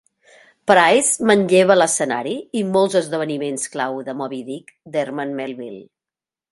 [0.69, 5.85] Price manlleva l'escenari i molts esdeveniments clau de "Moby-Dick" d'Herman Melville.